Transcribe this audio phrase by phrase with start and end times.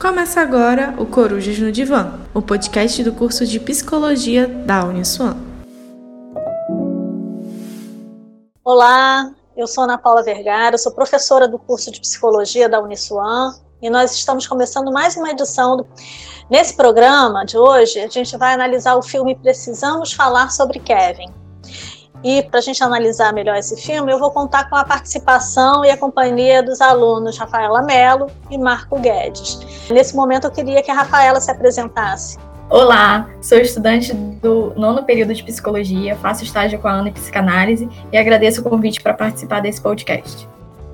[0.00, 5.36] Começa agora o Corujas no Divã, o podcast do curso de Psicologia da Uniswan.
[8.62, 13.52] Olá, eu sou Ana Paula Vergara, sou professora do curso de Psicologia da Uniswan
[13.82, 15.78] e nós estamos começando mais uma edição.
[15.78, 15.86] Do...
[16.48, 21.34] Nesse programa de hoje, a gente vai analisar o filme Precisamos Falar sobre Kevin,
[22.22, 25.90] e para a gente analisar melhor esse filme, eu vou contar com a participação e
[25.90, 29.60] a companhia dos alunos Rafaela Mello e Marco Guedes.
[29.90, 32.38] Nesse momento, eu queria que a Rafaela se apresentasse.
[32.70, 37.88] Olá, sou estudante do nono período de psicologia, faço estágio com a Ana em psicanálise
[38.12, 40.46] e agradeço o convite para participar desse podcast.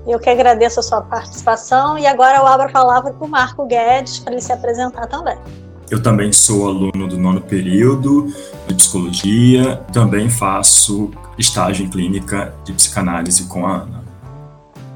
[0.06, 3.66] Eu que agradeço a sua participação e agora eu abro a palavra para o Marco
[3.66, 5.38] Guedes para ele se apresentar também.
[5.94, 8.26] Eu também sou aluno do nono período
[8.66, 14.02] de psicologia, também faço estágio em clínica de psicanálise com a Ana.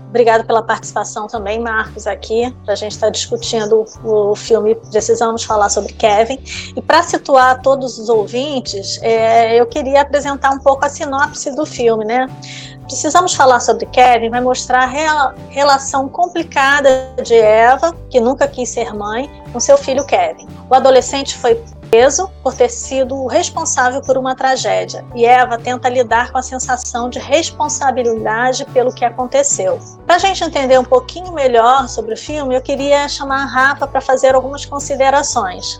[0.08, 5.44] Obrigada pela participação também, Marcos, aqui, para a gente estar tá discutindo o filme Precisamos
[5.44, 6.40] Falar sobre Kevin.
[6.74, 11.64] E para situar todos os ouvintes, é, eu queria apresentar um pouco a sinopse do
[11.64, 12.27] filme, né?
[12.89, 18.95] Precisamos falar sobre Kevin, vai mostrar a relação complicada de Eva, que nunca quis ser
[18.95, 20.48] mãe, com seu filho Kevin.
[20.70, 25.89] O adolescente foi preso por ter sido o responsável por uma tragédia, e Eva tenta
[25.91, 29.78] lidar com a sensação de responsabilidade pelo que aconteceu.
[30.06, 33.86] Para a gente entender um pouquinho melhor sobre o filme, eu queria chamar a Rafa
[33.86, 35.78] para fazer algumas considerações.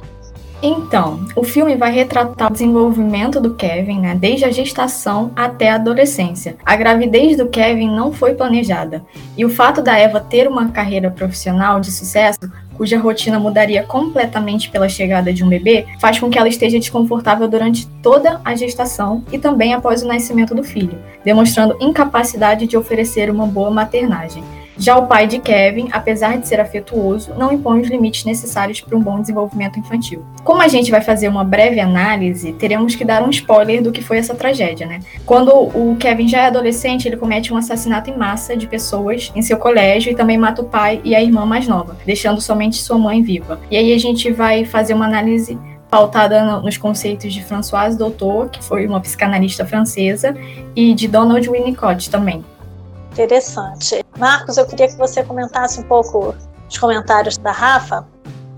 [0.61, 5.77] Então, o filme vai retratar o desenvolvimento do Kevin, né, desde a gestação até a
[5.77, 6.57] adolescência.
[6.67, 9.05] A gravidez do Kevin não foi planejada,
[9.37, 12.41] e o fato da Eva ter uma carreira profissional de sucesso,
[12.77, 17.47] cuja rotina mudaria completamente pela chegada de um bebê, faz com que ela esteja desconfortável
[17.47, 23.31] durante toda a gestação e também após o nascimento do filho, demonstrando incapacidade de oferecer
[23.31, 24.43] uma boa maternagem.
[24.79, 28.97] Já o pai de Kevin, apesar de ser afetuoso, não impõe os limites necessários para
[28.97, 30.25] um bom desenvolvimento infantil.
[30.45, 34.03] Como a gente vai fazer uma breve análise, teremos que dar um spoiler do que
[34.03, 35.01] foi essa tragédia, né?
[35.27, 39.43] Quando o Kevin já é adolescente, ele comete um assassinato em massa de pessoas em
[39.43, 42.97] seu colégio e também mata o pai e a irmã mais nova, deixando somente sua
[42.97, 43.61] mãe viva.
[43.71, 45.59] E aí a gente vai fazer uma análise
[45.91, 50.37] pautada nos conceitos de Françoise Doutor, que foi uma psicanalista francesa,
[50.77, 52.45] e de Donald Winnicott também.
[53.13, 54.05] Interessante.
[54.19, 56.35] Marcos, eu queria que você comentasse um pouco
[56.69, 58.07] os comentários da Rafa.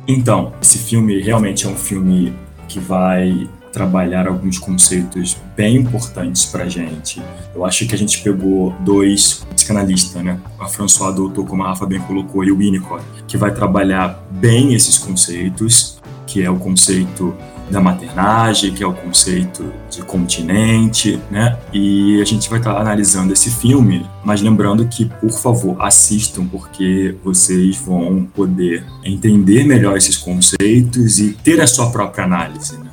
[0.09, 2.34] Então, esse filme realmente é um filme
[2.66, 7.22] que vai trabalhar alguns conceitos bem importantes para gente.
[7.54, 10.41] Eu acho que a gente pegou dois psicanalistas, né?
[10.59, 14.75] A François Doutor, como a Rafa bem colocou, e o Winnicott, que vai trabalhar bem
[14.75, 17.37] esses conceitos, que é o conceito
[17.70, 21.58] da maternagem, que é o conceito de continente, né?
[21.72, 27.14] E a gente vai estar analisando esse filme, mas lembrando que, por favor, assistam, porque
[27.22, 32.76] vocês vão poder entender melhor esses conceitos e ter a sua própria análise.
[32.76, 32.91] Né?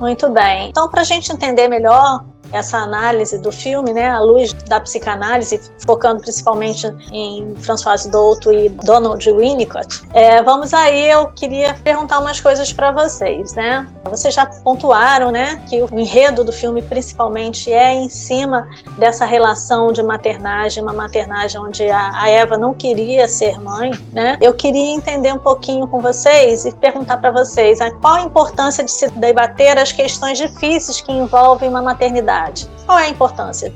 [0.00, 0.68] Muito bem.
[0.68, 5.60] Então, para a gente entender melhor essa análise do filme, né, à luz da psicanálise,
[5.86, 12.40] focando principalmente em François Douto e Donald Winnicott, é, vamos aí, eu queria perguntar umas
[12.40, 13.86] coisas para vocês, né?
[14.04, 18.68] Vocês já pontuaram, né, que o enredo do filme principalmente é em cima
[18.98, 24.38] dessa relação de maternagem, uma maternagem onde a, a Eva não queria ser mãe, né?
[24.40, 28.84] Eu queria entender um pouquinho com vocês e perguntar para vocês né, qual a importância
[28.84, 32.68] de se debater as questões difíceis que envolvem uma maternidade maternidade?
[32.84, 33.72] Qual é a importância?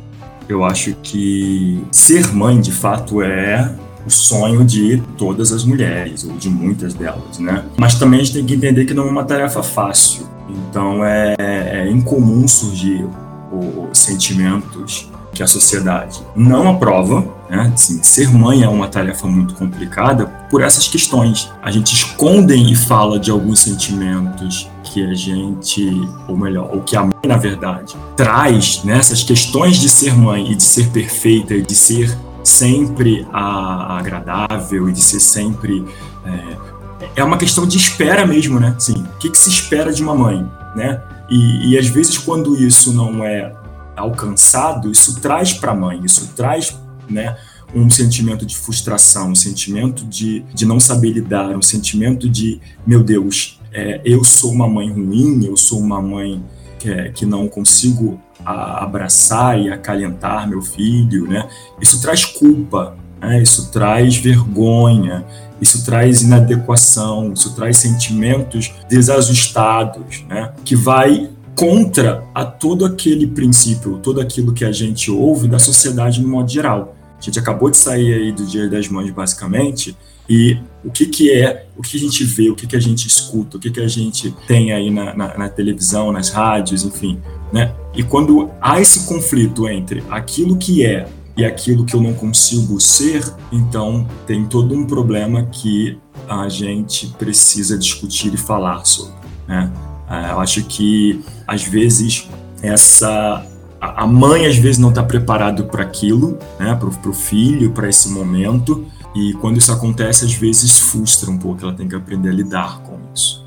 [0.48, 6.32] Eu acho que ser mãe, de fato, é o sonho de todas as mulheres, ou
[6.32, 7.65] de muitas delas, né?
[7.76, 10.28] Mas também a gente tem que entender que não é uma tarefa fácil.
[10.49, 13.06] Então é, é incomum surgir
[13.53, 17.72] os sentimentos que a sociedade não aprova, né?
[17.75, 21.50] Assim, ser mãe é uma tarefa muito complicada por essas questões.
[21.61, 26.97] A gente esconde e fala de alguns sentimentos que a gente, ou melhor, o que
[26.97, 31.62] a mãe, na verdade, traz nessas questões de ser mãe e de ser perfeita e
[31.62, 35.85] de ser sempre a, agradável e de ser sempre.
[36.25, 36.70] É,
[37.17, 38.76] é uma questão de espera mesmo, né?
[38.79, 41.02] Sim, o que, que se espera de uma mãe, né?
[41.29, 43.52] E, e às vezes, quando isso não é
[43.97, 46.79] alcançado, isso traz para a mãe, isso traz,
[47.11, 47.37] né?
[47.75, 53.03] um sentimento de frustração, um sentimento de, de não saber lidar, um sentimento de, meu
[53.03, 56.43] Deus, é, eu sou uma mãe ruim, eu sou uma mãe
[56.79, 61.49] que, é, que não consigo a, abraçar e acalentar meu filho, né?
[61.81, 63.41] Isso traz culpa, né?
[63.41, 65.25] isso traz vergonha,
[65.61, 70.53] isso traz inadequação, isso traz sentimentos desajustados, né?
[70.65, 76.23] Que vai contra a todo aquele princípio, todo aquilo que a gente ouve da sociedade
[76.23, 76.97] no modo geral.
[77.20, 79.94] A gente acabou de sair aí do Dia das Mães, basicamente,
[80.28, 83.06] e o que, que é, o que a gente vê, o que, que a gente
[83.06, 87.20] escuta, o que, que a gente tem aí na, na, na televisão, nas rádios, enfim.
[87.52, 87.75] Né?
[87.94, 91.06] E quando há esse conflito entre aquilo que é
[91.37, 97.08] e aquilo que eu não consigo ser, então tem todo um problema que a gente
[97.19, 99.14] precisa discutir e falar sobre.
[99.49, 99.70] Né?
[100.08, 102.28] É, eu acho que às vezes
[102.62, 103.44] essa
[103.81, 108.11] a mãe às vezes não está preparado para aquilo, né, para o filho, para esse
[108.11, 112.32] momento, e quando isso acontece, às vezes frustra um pouco, ela tem que aprender a
[112.32, 113.41] lidar com isso.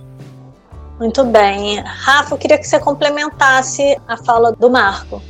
[1.00, 1.82] Muito bem.
[1.82, 5.22] Rafa, eu queria que você complementasse a fala do Marco.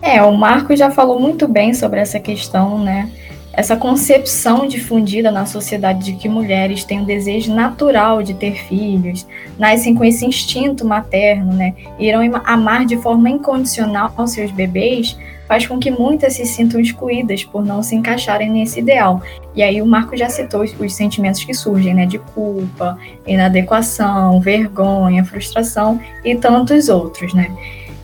[0.00, 3.10] É, o Marco já falou muito bem sobre essa questão, né?
[3.56, 9.26] Essa concepção difundida na sociedade de que mulheres têm o desejo natural de ter filhos,
[9.58, 15.16] nascem com esse instinto materno, né, irão amar de forma incondicional aos seus bebês,
[15.46, 19.22] faz com que muitas se sintam excluídas por não se encaixarem nesse ideal.
[19.54, 25.24] E aí o Marco já citou os sentimentos que surgem, né, de culpa, inadequação, vergonha,
[25.24, 27.50] frustração e tantos outros, né.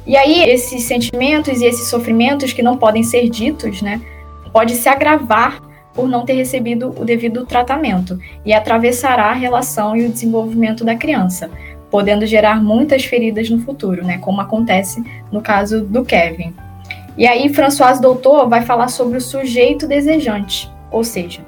[0.06, 4.00] E aí esses sentimentos e esses sofrimentos que não podem ser ditos, né,
[4.52, 5.60] pode se agravar
[5.94, 10.94] por não ter recebido o devido tratamento e atravessará a relação e o desenvolvimento da
[10.94, 11.50] criança,
[11.90, 15.02] podendo gerar muitas feridas no futuro, né, como acontece
[15.32, 16.54] no caso do Kevin.
[17.18, 21.40] E aí Françoise Doutor vai falar sobre o sujeito desejante, ou seja,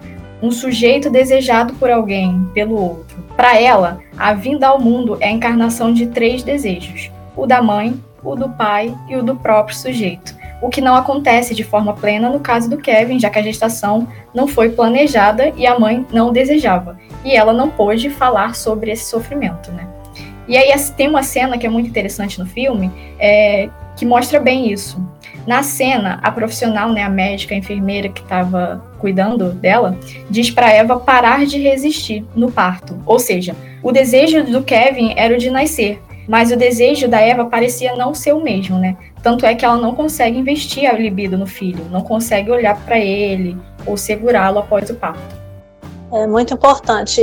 [0.43, 3.23] um sujeito desejado por alguém, pelo outro.
[3.37, 7.95] Para ela, a vinda ao mundo é a encarnação de três desejos: o da mãe,
[8.25, 12.31] o do pai e o do próprio sujeito o que não acontece de forma plena
[12.31, 16.33] no caso do Kevin, já que a gestação não foi planejada e a mãe não
[16.33, 19.89] desejava, e ela não pôde falar sobre esse sofrimento, né?
[20.47, 24.73] E aí tem uma cena que é muito interessante no filme, é, que mostra bem
[24.73, 25.01] isso.
[25.47, 29.99] Na cena, a profissional, né, a médica, a enfermeira que estava cuidando dela,
[30.31, 32.97] diz para Eva parar de resistir no parto.
[33.05, 37.47] Ou seja, o desejo do Kevin era o de nascer, mas o desejo da Eva
[37.47, 38.97] parecia não ser o mesmo, né?
[39.23, 42.99] Tanto é que ela não consegue investir a libido no filho, não consegue olhar para
[42.99, 45.43] ele ou segurá-lo após o parto.
[46.13, 47.23] É muito importante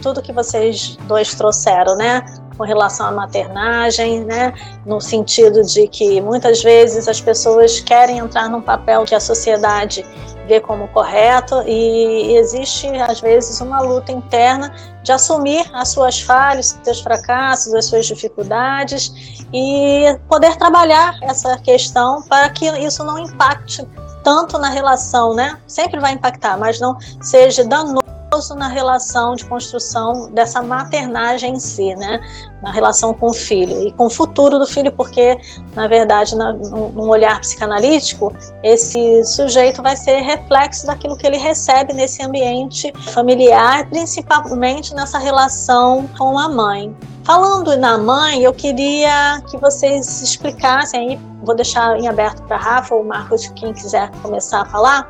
[0.00, 2.24] tudo que vocês dois trouxeram, né?
[2.56, 4.52] Com relação à maternagem, né?
[4.86, 10.06] No sentido de que muitas vezes as pessoas querem entrar num papel que a sociedade
[10.46, 14.72] vê como correto e existe às vezes uma luta interna
[15.02, 22.22] de assumir as suas falhas, seus fracassos, as suas dificuldades e poder trabalhar essa questão
[22.22, 23.86] para que isso não impacte
[24.22, 25.58] tanto na relação, né?
[25.66, 31.94] Sempre vai impactar, mas não seja danoso na relação de construção dessa maternagem em si,
[31.96, 32.20] né?
[32.62, 35.36] Na relação com o filho e com o futuro do filho, porque,
[35.74, 38.32] na verdade, na, num olhar psicanalítico,
[38.62, 46.08] esse sujeito vai ser reflexo daquilo que ele recebe nesse ambiente familiar, principalmente nessa relação
[46.16, 46.94] com a mãe.
[47.24, 52.94] Falando na mãe, eu queria que vocês explicassem aí, vou deixar em aberto para Rafa
[52.94, 55.08] ou Marcos, quem quiser começar a falar,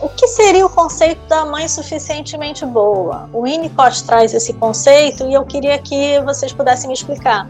[0.00, 3.28] o que seria o conceito da mãe suficientemente boa?
[3.32, 7.48] O Winnicott traz esse conceito e eu queria que vocês pudessem me explicar.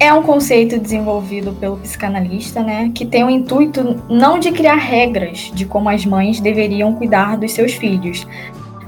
[0.00, 5.50] É um conceito desenvolvido pelo psicanalista, né, que tem o intuito não de criar regras
[5.54, 8.26] de como as mães deveriam cuidar dos seus filhos,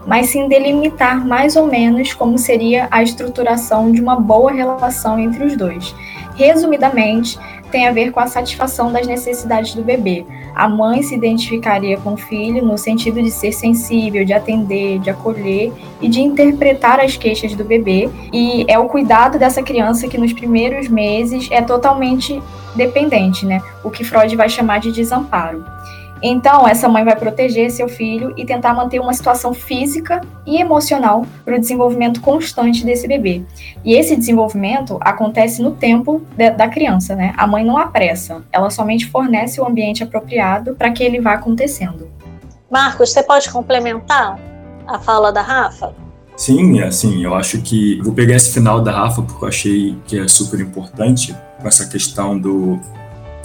[0.07, 5.45] mas sim delimitar mais ou menos como seria a estruturação de uma boa relação entre
[5.45, 5.95] os dois.
[6.35, 7.39] Resumidamente,
[7.75, 10.25] tem a ver com a satisfação das necessidades do bebê.
[10.55, 15.11] A mãe se identificaria com o filho no sentido de ser sensível, de atender, de
[15.11, 18.09] acolher e de interpretar as queixas do bebê.
[18.33, 22.41] E é o cuidado dessa criança que nos primeiros meses é totalmente
[22.77, 23.61] dependente, né?
[23.83, 25.65] O que Freud vai chamar de desamparo.
[26.27, 31.27] Então, essa mãe vai proteger seu filho e tentar manter uma situação física e emocional
[31.45, 33.45] para o desenvolvimento constante desse bebê.
[33.85, 37.35] E esse desenvolvimento acontece no tempo de, da criança, né?
[37.37, 42.09] A mãe não apressa, ela somente fornece o ambiente apropriado para que ele vá acontecendo.
[42.71, 44.41] Marcos, você pode complementar
[44.87, 45.95] a fala da Rafa?
[46.39, 50.19] Sim, assim, eu acho que vou pegar esse final da Rafa porque eu achei que
[50.19, 52.81] é super importante com essa questão do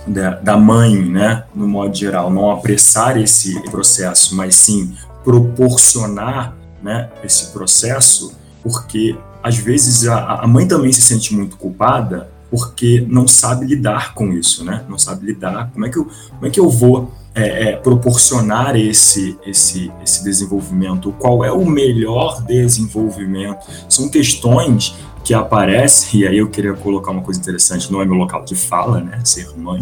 [0.10, 7.10] da, da mãe, né, no modo geral, não apressar esse processo, mas sim proporcionar né,
[7.24, 13.28] esse processo, porque às vezes a, a mãe também se sente muito culpada porque não
[13.28, 14.84] sabe lidar com isso, né?
[14.90, 15.70] Não sabe lidar.
[15.72, 20.24] Como é que eu, como é que eu vou é, é, proporcionar esse, esse, esse
[20.24, 21.12] desenvolvimento?
[21.14, 23.66] Qual é o melhor desenvolvimento?
[23.88, 28.16] São questões que aparece, e aí eu queria colocar uma coisa interessante, não é meu
[28.16, 29.82] local de fala, né, ser mãe,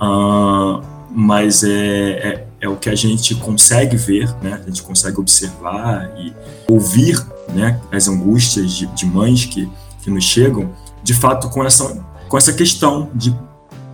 [0.00, 4.60] uh, mas é, é, é o que a gente consegue ver, né?
[4.62, 6.32] A gente consegue observar e
[6.68, 7.24] ouvir,
[7.54, 7.80] né?
[7.90, 9.66] As angústias de, de mães que,
[10.02, 10.70] que nos chegam,
[11.02, 13.34] de fato, com essa, com essa questão de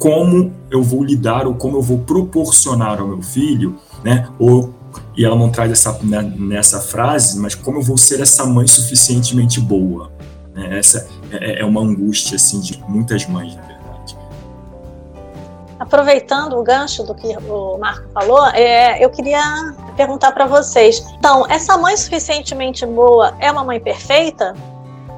[0.02, 4.28] como eu vou lidar ou como eu vou proporcionar ao meu filho, né?
[4.36, 4.74] Ou
[5.16, 8.66] e ela não traz essa né, nessa frase, mas como eu vou ser essa mãe
[8.66, 10.10] suficientemente boa?
[10.52, 10.76] Né?
[10.76, 14.16] Essa é, é, uma angústia assim de muitas mães, na verdade.
[15.78, 21.02] Aproveitando o gancho do que o Marco falou, é, eu queria perguntar para vocês.
[21.16, 24.52] Então, essa mãe suficientemente boa é uma mãe perfeita?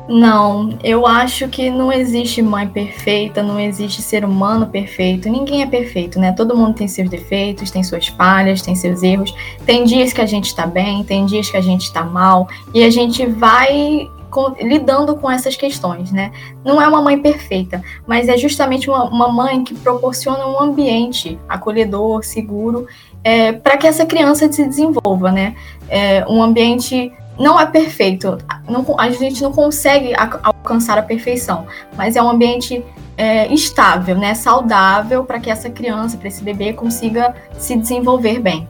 [0.07, 5.67] Não, eu acho que não existe mãe perfeita, não existe ser humano perfeito, ninguém é
[5.67, 6.31] perfeito, né?
[6.33, 9.35] Todo mundo tem seus defeitos, tem suas falhas, tem seus erros.
[9.65, 12.85] Tem dias que a gente está bem, tem dias que a gente está mal, e
[12.85, 16.33] a gente vai com, lidando com essas questões, né?
[16.63, 21.39] Não é uma mãe perfeita, mas é justamente uma, uma mãe que proporciona um ambiente
[21.49, 22.87] acolhedor, seguro,
[23.23, 25.55] é, para que essa criança se desenvolva, né?
[25.89, 28.39] É, um ambiente não é perfeito,
[28.69, 30.13] não, a gente não consegue
[30.43, 32.85] alcançar a perfeição, mas é um ambiente
[33.17, 38.69] é, estável, né, saudável para que essa criança, para esse bebê consiga se desenvolver bem.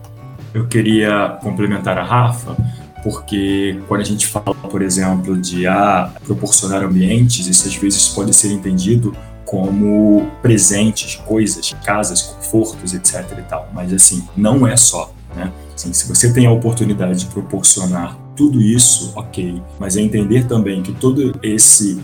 [0.52, 2.56] Eu queria complementar a Rafa,
[3.02, 8.32] porque quando a gente fala, por exemplo, de ah, proporcionar ambientes, isso às vezes pode
[8.32, 13.38] ser entendido como presentes, coisas, casas, confortos, etc.
[13.38, 13.68] e tal.
[13.74, 15.52] Mas assim, não é só, né?
[15.74, 20.82] Assim, se você tem a oportunidade de proporcionar tudo isso, ok, mas é entender também
[20.82, 22.00] que todo esse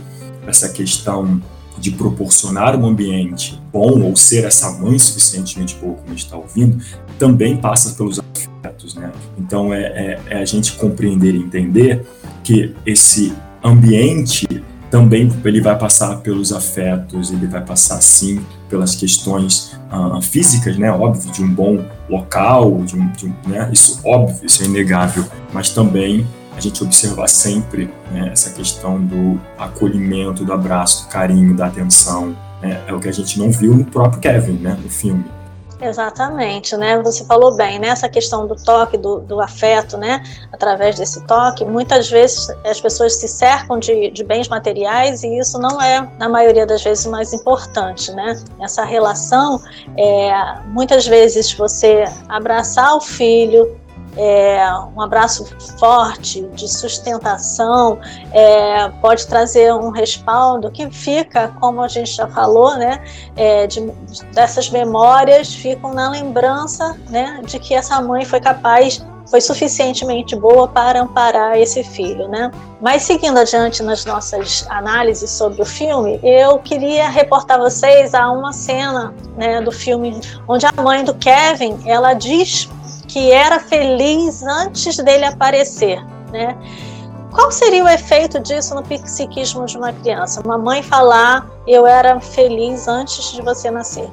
[0.46, 1.40] essa questão
[1.78, 6.36] de proporcionar um ambiente bom ou ser essa mãe suficientemente boa, como a gente está
[6.36, 6.82] ouvindo,
[7.18, 9.10] também passa pelos afetos, né?
[9.38, 12.04] Então é, é, é a gente compreender e entender
[12.42, 13.32] que esse
[13.62, 14.46] ambiente
[14.90, 20.90] também ele vai passar pelos afetos, ele vai passar sim pelas questões uh, físicas, né,
[20.90, 25.24] óbvio, de um bom local, de um, de um, né, isso óbvio, isso é inegável,
[25.52, 31.54] mas também a gente observar sempre né, essa questão do acolhimento, do abraço, do carinho,
[31.54, 34.90] da atenção, né, é o que a gente não viu no próprio Kevin, né, no
[34.90, 35.24] filme.
[35.82, 37.00] Exatamente, né?
[37.02, 37.88] Você falou bem, né?
[37.88, 40.22] Essa questão do toque, do, do afeto, né?
[40.52, 45.58] Através desse toque, muitas vezes as pessoas se cercam de, de bens materiais e isso
[45.58, 48.38] não é, na maioria das vezes, o mais importante, né?
[48.60, 49.60] Essa relação,
[49.96, 53.79] é, muitas vezes você abraçar o filho,
[54.16, 54.60] é,
[54.96, 55.44] um abraço
[55.78, 57.98] forte de sustentação,
[58.32, 63.02] é, pode trazer um respaldo que fica, como a gente já falou, né,
[63.36, 63.80] é, de,
[64.32, 70.66] dessas memórias ficam na lembrança né, de que essa mãe foi capaz foi suficientemente boa
[70.66, 72.50] para amparar esse filho, né?
[72.80, 78.52] Mas seguindo adiante nas nossas análises sobre o filme, eu queria reportar vocês a uma
[78.52, 82.68] cena, né, do filme onde a mãe do Kevin, ela diz
[83.10, 86.00] que era feliz antes dele aparecer,
[86.32, 86.56] né?
[87.32, 90.40] Qual seria o efeito disso no psiquismo de uma criança?
[90.44, 94.08] Uma mãe falar eu era feliz antes de você nascer.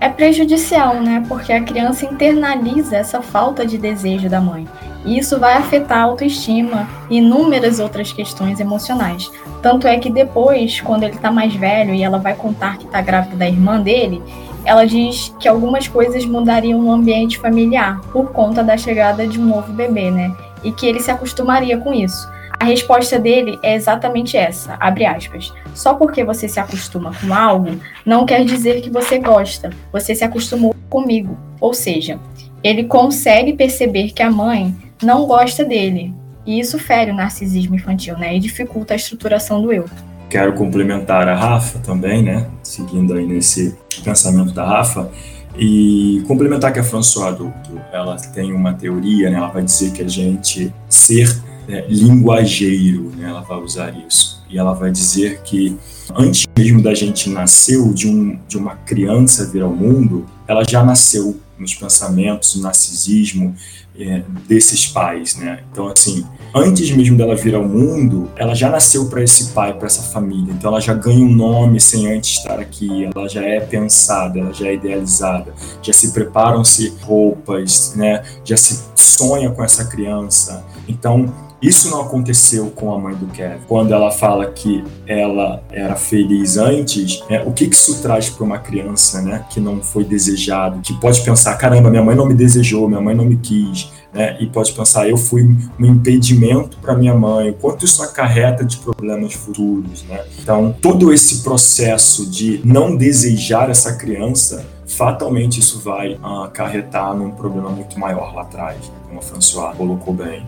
[0.00, 1.24] É prejudicial, né?
[1.28, 4.68] Porque a criança internaliza essa falta de desejo da mãe.
[5.04, 9.30] E isso vai afetar a autoestima e inúmeras outras questões emocionais.
[9.60, 13.00] Tanto é que depois, quando ele está mais velho e ela vai contar que está
[13.00, 14.22] grávida da irmã dele,
[14.68, 19.46] ela diz que algumas coisas mudariam no ambiente familiar por conta da chegada de um
[19.46, 20.30] novo bebê, né?
[20.62, 22.28] E que ele se acostumaria com isso.
[22.60, 25.54] A resposta dele é exatamente essa, abre aspas.
[25.74, 29.70] Só porque você se acostuma com algo, não quer dizer que você gosta.
[29.90, 31.38] Você se acostumou comigo.
[31.62, 32.20] Ou seja,
[32.62, 36.12] ele consegue perceber que a mãe não gosta dele.
[36.44, 38.36] E isso fere o narcisismo infantil, né?
[38.36, 39.86] E dificulta a estruturação do eu.
[40.28, 42.48] Quero complementar a Rafa também, né?
[42.62, 45.10] Seguindo aí nesse pensamento da Rafa.
[45.58, 49.36] E complementar que a François Douto, ela tem uma teoria, né?
[49.36, 51.36] Ela vai dizer que a gente ser
[51.68, 53.28] é, linguageiro, né?
[53.28, 54.44] Ela vai usar isso.
[54.50, 55.76] E ela vai dizer que
[56.14, 60.84] antes mesmo da gente nascer, de, um, de uma criança vir ao mundo, ela já
[60.84, 63.54] nasceu nos pensamentos, no narcisismo
[63.98, 65.60] é, desses pais, né?
[65.72, 66.24] Então, assim,
[66.54, 70.52] antes mesmo dela vir ao mundo, ela já nasceu para esse pai, para essa família.
[70.52, 73.08] Então, ela já ganha um nome sem antes estar aqui.
[73.14, 75.52] Ela já é pensada, ela já é idealizada.
[75.82, 78.22] Já se preparam-se roupas, né?
[78.44, 80.64] Já se sonha com essa criança.
[80.88, 83.58] Então, isso não aconteceu com a mãe do Kevin.
[83.66, 88.44] Quando ela fala que ela era feliz antes, né, o que, que isso traz para
[88.44, 92.34] uma criança né, que não foi desejado, que pode pensar: caramba, minha mãe não me
[92.34, 93.90] desejou, minha mãe não me quis.
[94.12, 95.42] Né, e pode pensar: eu fui
[95.78, 100.02] um impedimento para minha mãe, o quanto isso acarreta de problemas futuros.
[100.04, 100.24] Né?
[100.40, 107.68] Então, todo esse processo de não desejar essa criança fatalmente isso vai acarretar num problema
[107.68, 108.94] muito maior lá atrás, né?
[109.06, 110.42] como a François colocou bem.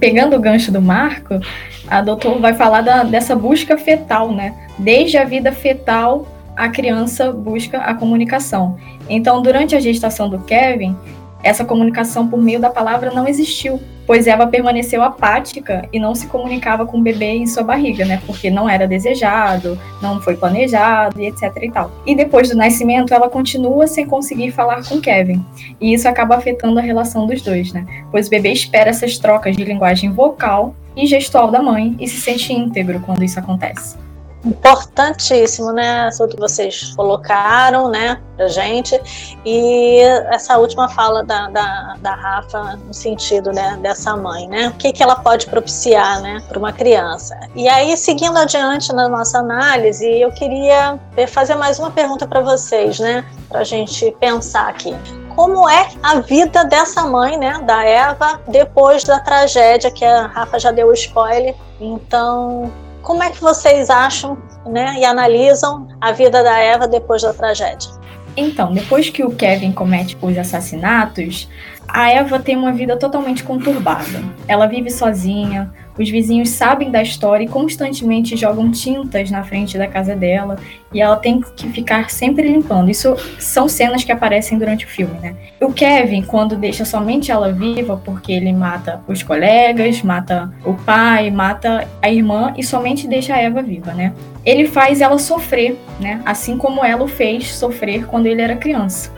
[0.00, 1.38] Pegando o gancho do Marco,
[1.86, 4.68] a doutora vai falar da, dessa busca fetal, né?
[4.76, 8.76] Desde a vida fetal, a criança busca a comunicação.
[9.08, 10.96] Então, durante a gestação do Kevin,
[11.44, 16.26] essa comunicação por meio da palavra não existiu pois Eva permaneceu apática e não se
[16.26, 18.20] comunicava com o bebê em sua barriga, né?
[18.26, 21.90] Porque não era desejado, não foi planejado e etc e tal.
[22.06, 25.44] E depois do nascimento, ela continua sem conseguir falar com Kevin.
[25.80, 27.86] E isso acaba afetando a relação dos dois, né?
[28.10, 32.20] Pois o bebê espera essas trocas de linguagem vocal e gestual da mãe e se
[32.20, 34.04] sente íntegro quando isso acontece
[34.44, 36.10] importantíssimo, né?
[36.16, 39.00] Tudo que vocês colocaram, né, pra gente.
[39.44, 44.68] E essa última fala da, da, da Rafa no sentido, né, dessa mãe, né?
[44.68, 47.38] O que, que ela pode propiciar, né, para uma criança.
[47.54, 50.98] E aí, seguindo adiante na nossa análise, eu queria
[51.28, 54.94] fazer mais uma pergunta para vocês, né, para a gente pensar aqui
[55.34, 60.58] como é a vida dessa mãe, né, da Eva, depois da tragédia, que a Rafa
[60.58, 61.54] já deu o spoiler.
[61.80, 62.72] Então,
[63.04, 67.90] como é que vocês acham né, e analisam a vida da Eva depois da tragédia?
[68.36, 71.48] Então, depois que o Kevin comete os assassinatos,
[71.88, 74.22] a Eva tem uma vida totalmente conturbada.
[74.48, 79.86] Ela vive sozinha, os vizinhos sabem da história e constantemente jogam tintas na frente da
[79.86, 80.56] casa dela
[80.92, 82.90] e ela tem que ficar sempre limpando.
[82.90, 85.36] Isso são cenas que aparecem durante o filme, né?
[85.60, 91.30] O Kevin, quando deixa somente ela viva, porque ele mata os colegas, mata o pai,
[91.30, 94.12] mata a irmã e somente deixa a Eva viva, né?
[94.44, 96.20] Ele faz ela sofrer, né?
[96.26, 99.12] Assim como ela o fez sofrer quando ele era criança.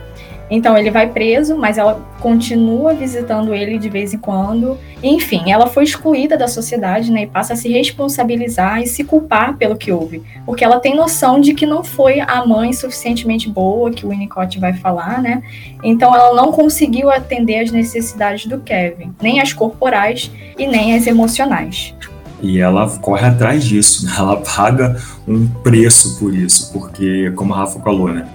[0.49, 4.77] Então ele vai preso, mas ela continua visitando ele de vez em quando.
[5.03, 9.57] Enfim, ela foi excluída da sociedade, né, e passa a se responsabilizar e se culpar
[9.57, 13.91] pelo que houve, porque ela tem noção de que não foi a mãe suficientemente boa,
[13.91, 15.41] que o Winnicott vai falar, né?
[15.83, 21.05] Então ela não conseguiu atender às necessidades do Kevin, nem as corporais e nem as
[21.07, 21.93] emocionais.
[22.41, 24.13] E ela corre atrás disso, né?
[24.17, 24.95] ela paga
[25.27, 28.27] um preço por isso, porque, como a Rafa falou, né?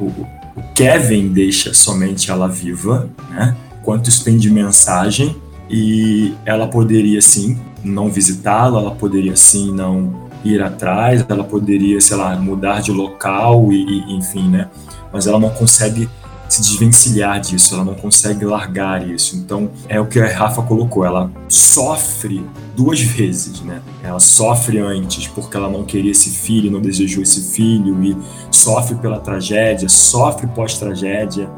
[0.75, 3.57] Kevin deixa somente ela viva, né?
[3.83, 5.37] Quanto isso tem de mensagem
[5.69, 12.17] e ela poderia sim não visitá-la, ela poderia sim não ir atrás, ela poderia, sei
[12.17, 14.69] lá, mudar de local e, e enfim, né?
[15.13, 16.09] Mas ela não consegue
[16.53, 19.37] se desvencilhar disso, ela não consegue largar isso.
[19.37, 22.45] Então, é o que a Rafa colocou, ela sofre
[22.77, 23.81] duas vezes, né?
[24.03, 28.15] Ela sofre antes porque ela não queria esse filho, não desejou esse filho e
[28.51, 31.49] sofre pela tragédia, sofre pós-tragédia,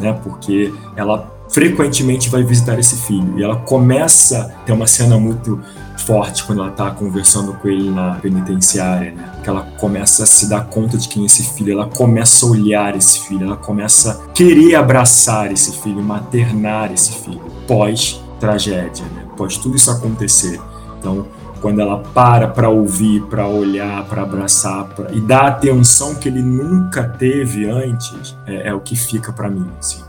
[0.00, 0.18] né?
[0.24, 5.60] Porque ela frequentemente vai visitar esse filho e ela começa tem uma cena muito
[5.98, 9.32] forte quando ela está conversando com ele na penitenciária, né?
[9.42, 12.48] Que ela começa a se dar conta de quem é esse filho, ela começa a
[12.48, 19.04] olhar esse filho, ela começa a querer abraçar esse filho, maternar esse filho, pós tragédia,
[19.14, 19.24] né?
[19.36, 20.60] Pós tudo isso acontecer.
[20.98, 21.26] Então,
[21.60, 25.10] quando ela para para ouvir, para olhar, para abraçar pra...
[25.12, 29.68] e dar atenção que ele nunca teve antes, é, é o que fica para mim,
[29.78, 30.02] assim?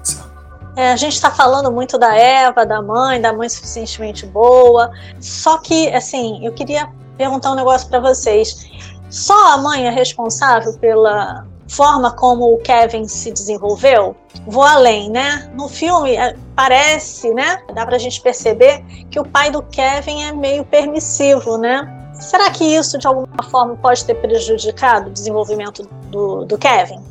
[0.75, 4.91] É, a gente está falando muito da Eva, da mãe, da mãe suficientemente boa.
[5.19, 8.69] Só que, assim, eu queria perguntar um negócio para vocês.
[9.09, 14.15] Só a mãe é responsável pela forma como o Kevin se desenvolveu?
[14.47, 15.49] Vou além, né?
[15.53, 17.61] No filme é, parece, né?
[17.73, 21.95] Dá para a gente perceber que o pai do Kevin é meio permissivo, né?
[22.13, 27.01] Será que isso de alguma forma pode ter prejudicado o desenvolvimento do, do Kevin?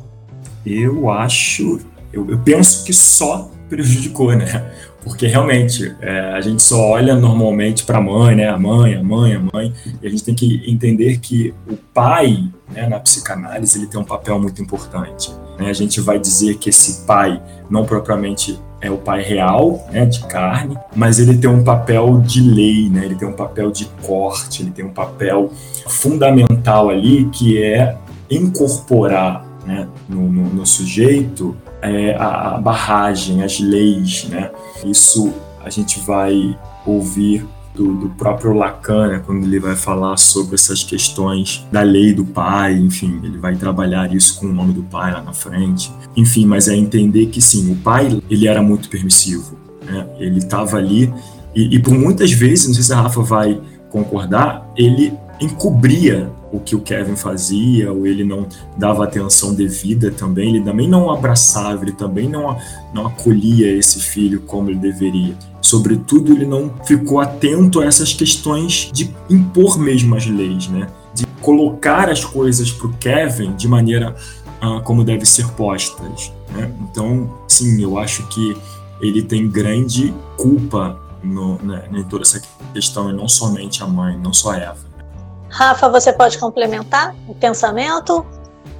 [0.65, 1.79] Eu acho,
[2.11, 4.71] eu, eu penso que só prejudicou, né?
[5.03, 8.49] Porque realmente é, a gente só olha normalmente para a mãe, né?
[8.49, 12.43] A mãe, a mãe, a mãe, e a gente tem que entender que o pai,
[12.69, 15.31] né, na psicanálise, ele tem um papel muito importante.
[15.57, 15.69] Né?
[15.69, 20.19] A gente vai dizer que esse pai não propriamente é o pai real, né, de
[20.25, 23.05] carne, mas ele tem um papel de lei, né?
[23.05, 25.51] Ele tem um papel de corte, ele tem um papel
[25.87, 27.97] fundamental ali que é
[28.29, 34.51] incorporar né, no, no, no sujeito é, a, barragem, as leis, né?
[34.85, 40.55] Isso a gente vai ouvir do, do, próprio Lacan, né, quando ele vai falar sobre
[40.55, 44.83] essas questões da lei do pai, enfim, ele vai trabalhar isso com o nome do
[44.83, 45.91] pai lá na frente.
[46.15, 50.07] Enfim, mas é entender que sim, o pai ele era muito permissivo, né?
[50.17, 51.13] ele estava ali
[51.55, 56.59] e, e por muitas vezes, não sei se a Rafa vai concordar, ele encobria o
[56.59, 61.83] que o Kevin fazia, ou ele não dava atenção devida também, ele também não abraçava,
[61.83, 62.57] ele também não,
[62.93, 65.35] não acolhia esse filho como ele deveria.
[65.61, 70.87] Sobretudo, ele não ficou atento a essas questões de impor mesmo as leis, né?
[71.13, 74.15] De colocar as coisas para o Kevin de maneira
[74.61, 76.31] ah, como devem ser postas.
[76.53, 76.71] Né?
[76.81, 78.57] Então, sim, eu acho que
[79.01, 82.41] ele tem grande culpa no, né, em toda essa
[82.73, 84.88] questão, e não somente a mãe, não só Eva.
[85.49, 88.25] Rafa, você pode complementar o pensamento?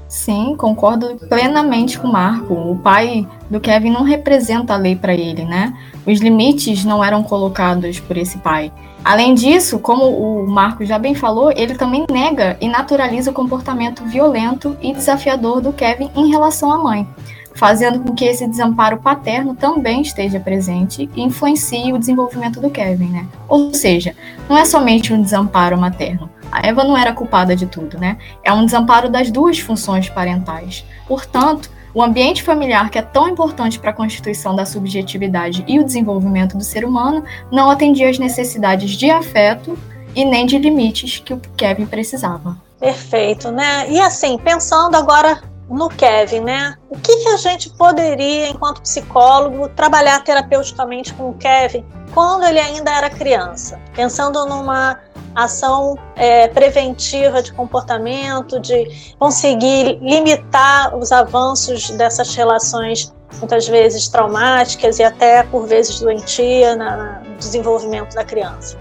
[0.08, 2.53] Sim, concordo plenamente com o Marco.
[2.53, 5.71] O pai do Kevin não representa a lei para ele, né?
[6.05, 8.71] Os limites não eram colocados por esse pai.
[9.03, 14.03] Além disso, como o Marco já bem falou, ele também nega e naturaliza o comportamento
[14.03, 17.08] violento e desafiador do Kevin em relação à mãe,
[17.53, 23.10] fazendo com que esse desamparo paterno também esteja presente e influencie o desenvolvimento do Kevin,
[23.10, 23.27] né?
[23.47, 24.15] Ou seja,
[24.49, 28.17] não é somente um desamparo materno, a Eva não era culpada de tudo, né?
[28.43, 30.85] É um desamparo das duas funções parentais.
[31.07, 35.83] Portanto, o ambiente familiar, que é tão importante para a constituição da subjetividade e o
[35.83, 39.77] desenvolvimento do ser humano, não atendia às necessidades de afeto
[40.15, 42.57] e nem de limites que o Kevin precisava.
[42.79, 43.91] Perfeito, né?
[43.91, 46.75] E assim, pensando agora no Kevin, né?
[46.89, 52.60] O que, que a gente poderia, enquanto psicólogo, trabalhar terapeuticamente com o Kevin quando ele
[52.60, 53.79] ainda era criança?
[53.95, 54.99] Pensando numa
[55.36, 64.99] ação é, preventiva de comportamento, de conseguir limitar os avanços dessas relações muitas vezes traumáticas
[64.99, 68.77] e até por vezes doentia no desenvolvimento da criança.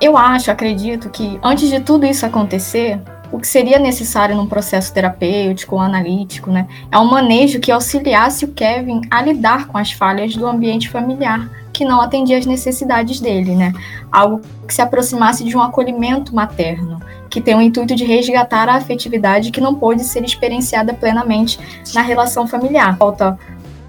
[0.00, 4.92] Eu acho, acredito que antes de tudo isso acontecer, o que seria necessário num processo
[4.92, 9.92] terapêutico ou analítico, né, é um manejo que auxiliasse o Kevin a lidar com as
[9.92, 13.72] falhas do ambiente familiar, que não atendia às necessidades dele, né?
[14.10, 18.74] Algo que se aproximasse de um acolhimento materno, que tem o intuito de resgatar a
[18.74, 21.60] afetividade que não pôde ser experienciada plenamente
[21.94, 22.96] na relação familiar.
[22.96, 23.38] Falta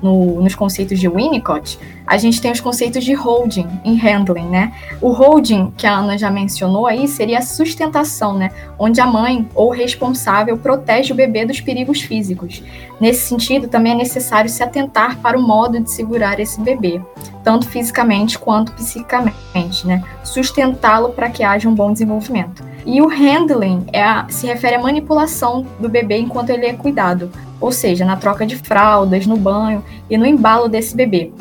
[0.02, 4.74] no, nos conceitos de Winnicott, a gente tem os conceitos de holding em handling, né?
[5.00, 8.50] O holding, que a Ana já mencionou aí, seria a sustentação, né?
[8.80, 12.64] Onde a mãe ou responsável protege o bebê dos perigos físicos.
[13.00, 17.00] Nesse sentido, também é necessário se atentar para o modo de segurar esse bebê,
[17.44, 20.04] tanto fisicamente quanto psicicamente, né?
[20.24, 22.64] Sustentá-lo para que haja um bom desenvolvimento.
[22.88, 27.30] E o handling é a, se refere à manipulação do bebê enquanto ele é cuidado,
[27.62, 31.32] ou seja, na troca de fraldas, no banho e no embalo desse bebê.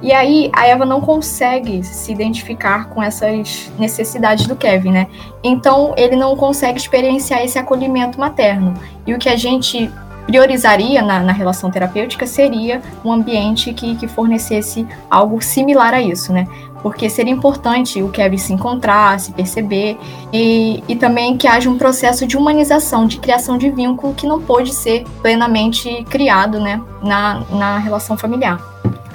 [0.00, 5.06] E aí a Eva não consegue se identificar com essas necessidades do Kevin, né?
[5.42, 8.74] Então ele não consegue experienciar esse acolhimento materno.
[9.06, 9.90] E o que a gente
[10.26, 16.34] priorizaria na, na relação terapêutica seria um ambiente que, que fornecesse algo similar a isso,
[16.34, 16.46] né?
[16.82, 19.98] porque seria importante o Kevin se encontrar, se perceber
[20.32, 24.40] e, e também que haja um processo de humanização, de criação de vínculo que não
[24.40, 28.60] pode ser plenamente criado né, na, na relação familiar.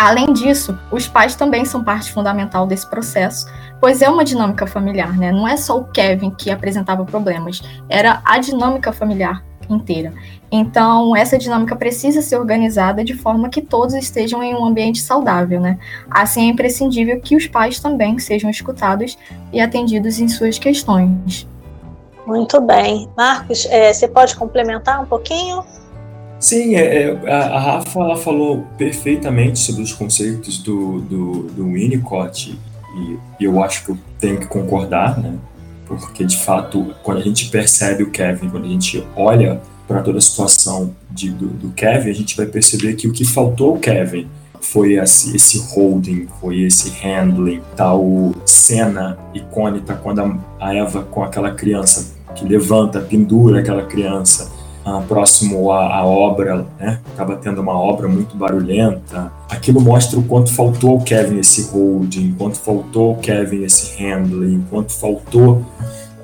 [0.04, 3.48] Além disso, os pais também são parte fundamental desse processo,
[3.80, 5.32] pois é uma dinâmica familiar, né?
[5.32, 10.12] Não é só o Kevin que apresentava problemas, era a dinâmica familiar inteira.
[10.52, 15.62] Então, essa dinâmica precisa ser organizada de forma que todos estejam em um ambiente saudável,
[15.62, 15.80] né?
[16.12, 19.18] Assim, é imprescindível que os pais também sejam escutados
[19.54, 21.48] e atendidos em suas questões.
[22.28, 23.08] Muito bem.
[23.16, 25.64] Marcos, é, você pode complementar um pouquinho?
[26.44, 32.60] Sim, é, é, a, Rafa ela falou perfeitamente sobre os conceitos do, do, do Winnicott
[32.98, 35.36] e, e eu acho que eu tenho que concordar, né?
[35.86, 40.18] Porque, de fato, quando a gente percebe o Kevin, quando a gente olha para toda
[40.18, 43.78] a situação de, do, do, Kevin, a gente vai perceber que o que faltou ao
[43.78, 44.28] Kevin
[44.60, 51.24] foi esse, esse holding, foi esse handling, tal cena icônica quando a, a Eva com
[51.24, 54.52] aquela criança que levanta, pendura aquela criança
[54.86, 57.00] uh, próximo à, à, obra, né?
[57.14, 59.32] Acaba tendo uma obra muito barulhenta.
[59.50, 64.66] Aquilo mostra o quanto faltou ao Kevin esse holding, quanto faltou ao Kevin esse handling,
[64.70, 65.66] quanto faltou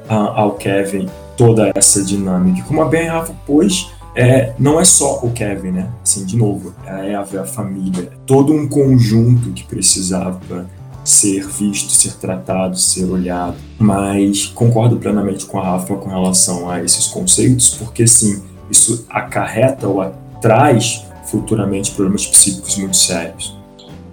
[0.09, 2.63] uh, ao Kevin toda essa dinâmica.
[2.67, 5.89] Como a Ben Rafa pôs, é, não é só o Kevin, né?
[6.03, 10.67] Assim, de novo, é a Eva, a família, todo um conjunto que precisava
[11.03, 13.55] ser visto, ser tratado, ser olhado.
[13.77, 19.87] Mas concordo plenamente com a Rafa com relação a esses conceitos, porque sim, isso acarreta
[19.87, 23.57] ou traz futuramente problemas psíquicos muito sérios.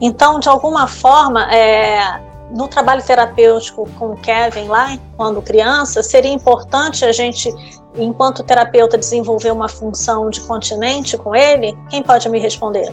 [0.00, 2.20] Então, de alguma forma, é,
[2.54, 7.52] no trabalho terapêutico com o Kevin lá, quando criança, seria importante a gente,
[7.96, 11.76] enquanto terapeuta, desenvolver uma função de continente com ele?
[11.88, 12.92] Quem pode me responder?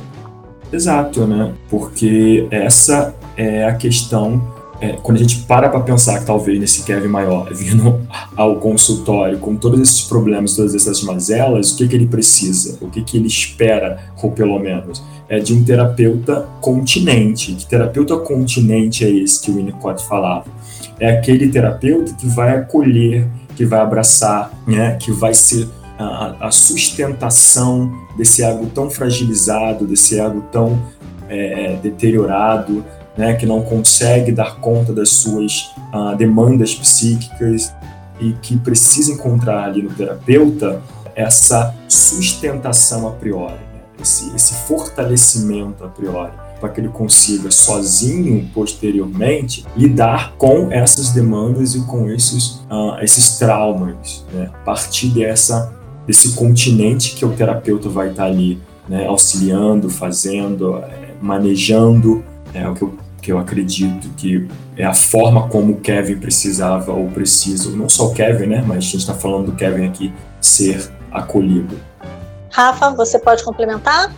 [0.71, 1.54] Exato, né?
[1.69, 4.41] Porque essa é a questão.
[4.84, 8.02] É, quando a gente para para pensar que talvez nesse Kevin maior vindo
[8.36, 12.78] ao consultório com todos esses problemas, todas essas mazelas, o que, que ele precisa?
[12.82, 15.02] O que, que ele espera, ou pelo menos?
[15.34, 17.54] é, de um terapeuta continente.
[17.54, 20.46] Que terapeuta continente é esse que o Winnicott falava?
[21.00, 25.67] É aquele terapeuta que vai acolher, que vai abraçar, né, que vai ser
[25.98, 30.80] a, a sustentação desse ego tão fragilizado, desse ego tão
[31.28, 32.86] é, deteriorado,
[33.17, 37.73] né, que não consegue dar conta das suas uh, demandas psíquicas
[38.19, 40.82] e que precisa encontrar ali no terapeuta
[41.15, 48.49] essa sustentação a priori, né, esse, esse fortalecimento a priori, para que ele consiga sozinho,
[48.54, 55.73] posteriormente, lidar com essas demandas e com esses, uh, esses traumas, né, a partir dessa,
[56.08, 62.23] desse continente que o terapeuta vai estar ali né, auxiliando, fazendo, é, manejando,
[62.54, 66.92] é o que eu que eu acredito que é a forma como o Kevin precisava
[66.92, 70.13] ou precisa, não só o Kevin, né, mas a gente está falando do Kevin aqui,
[70.42, 71.80] ser acolhido.
[72.52, 74.13] Rafa, você pode complementar?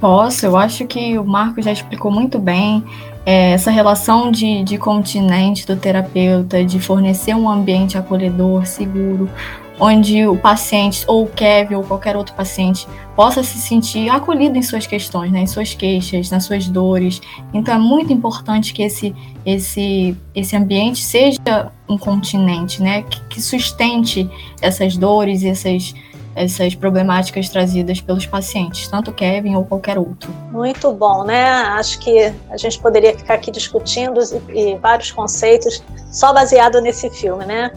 [0.00, 2.84] Posso, eu acho que o Marco já explicou muito bem
[3.24, 9.28] é, essa relação de, de continente do terapeuta, de fornecer um ambiente acolhedor, seguro,
[9.78, 14.62] onde o paciente, ou o Kevin, ou qualquer outro paciente, possa se sentir acolhido em
[14.62, 17.20] suas questões, né, em suas queixas, nas suas dores.
[17.52, 23.42] Então é muito importante que esse, esse, esse ambiente seja um continente, né, que, que
[23.42, 24.28] sustente
[24.60, 25.94] essas dores e essas
[26.36, 30.30] essas problemáticas trazidas pelos pacientes, tanto Kevin ou qualquer outro.
[30.52, 31.44] Muito bom, né?
[31.44, 34.20] Acho que a gente poderia ficar aqui discutindo
[34.50, 37.72] e, e vários conceitos só baseado nesse filme, né?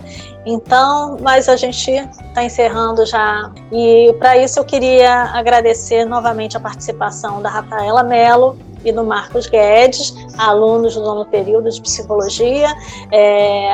[0.46, 3.52] Então, mas a gente está encerrando já.
[3.72, 9.48] E para isso eu queria agradecer novamente a participação da Rafaela Mello, e do Marcos
[9.48, 12.74] Guedes, alunos do nono período de psicologia,
[13.12, 13.70] é,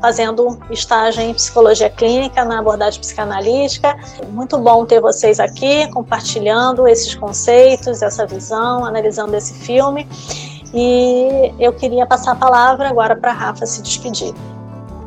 [0.00, 3.96] fazendo estágio em psicologia clínica na abordagem psicanalítica.
[4.30, 10.08] Muito bom ter vocês aqui compartilhando esses conceitos, essa visão, analisando esse filme.
[10.72, 14.32] E eu queria passar a palavra agora para a Rafa se despedir.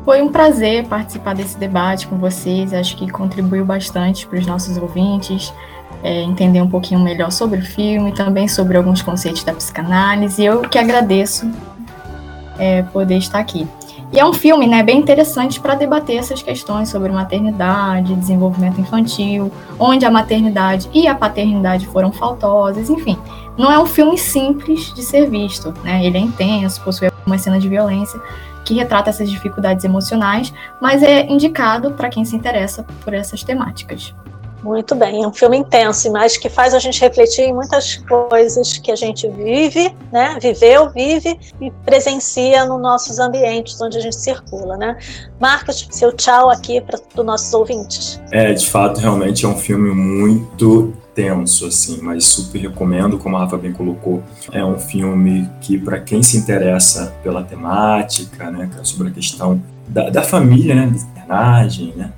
[0.04, 2.74] Foi um prazer participar desse debate com vocês.
[2.74, 5.50] Acho que contribuiu bastante para os nossos ouvintes
[6.04, 10.44] é, entender um pouquinho melhor sobre o filme, também sobre alguns conceitos da psicanálise.
[10.44, 11.50] Eu que agradeço
[12.58, 13.66] é, poder estar aqui.
[14.12, 19.50] E é um filme né, bem interessante para debater essas questões sobre maternidade, desenvolvimento infantil,
[19.78, 23.18] onde a maternidade e a paternidade foram faltosas, enfim.
[23.56, 26.04] Não é um filme simples de ser visto, né?
[26.04, 28.20] Ele é intenso, possui uma cena de violência
[28.64, 34.14] que retrata essas dificuldades emocionais, mas é indicado para quem se interessa por essas temáticas.
[34.64, 38.78] Muito bem, é um filme intenso, mas que faz a gente refletir em muitas coisas
[38.78, 40.38] que a gente vive, né?
[40.40, 44.96] Viveu, vive e presencia nos nossos ambientes onde a gente circula, né?
[45.38, 48.18] Marcos, seu tchau aqui para os nossos ouvintes.
[48.32, 53.40] É, de fato, realmente é um filme muito tenso, assim, mas super recomendo, como a
[53.40, 54.22] Rafa bem colocou.
[54.50, 60.08] É um filme que, para quem se interessa pela temática, né, sobre a questão da,
[60.08, 60.94] da família, né,
[61.28, 62.12] da né,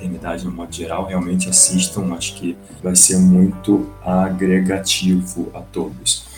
[0.00, 6.28] paternidade no modo geral, realmente assistam, acho que vai ser muito agregativo a todos.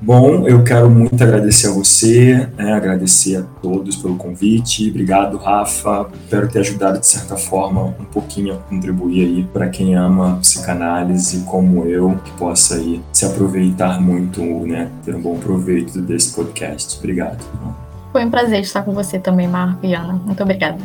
[0.00, 4.88] Bom, eu quero muito agradecer a você, né, agradecer a todos pelo convite.
[4.90, 6.08] Obrigado, Rafa.
[6.22, 11.40] Espero ter ajudado, de certa forma, um pouquinho a contribuir aí para quem ama psicanálise
[11.40, 16.96] como eu, que possa aí se aproveitar muito, né, ter um bom proveito desse podcast.
[16.98, 17.44] Obrigado.
[18.12, 20.12] Foi um prazer estar com você também, Marco e Ana.
[20.12, 20.78] Muito obrigada.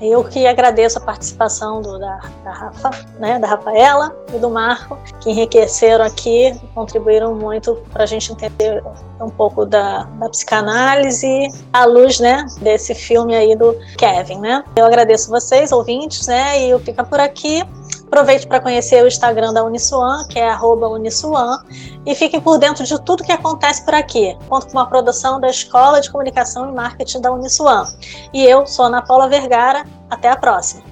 [0.00, 4.98] Eu que agradeço a participação do, da, da, Rafa, né, da Rafaela e do Marco,
[5.20, 8.82] que enriqueceram aqui, contribuíram muito para a gente entender
[9.20, 14.62] um pouco da, da, psicanálise à luz, né, desse filme aí do Kevin, né.
[14.76, 17.62] Eu agradeço vocês, ouvintes, né, e eu fico por aqui.
[18.06, 21.58] Aproveite para conhecer o Instagram da Uniswan, que é Uniswan,
[22.06, 24.36] e fiquem por dentro de tudo que acontece por aqui.
[24.48, 27.84] Conto com uma produção da Escola de Comunicação e Marketing da Uniswan.
[28.32, 29.84] E eu sou Ana Paula Vergara.
[30.08, 30.82] Até a próxima.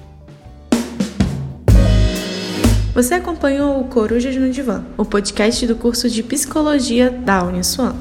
[2.93, 7.95] Você acompanhou o Corujas no Divã, o podcast do curso de Psicologia da Uniswan.